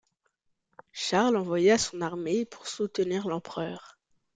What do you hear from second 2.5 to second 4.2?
soutenir l'Empereur.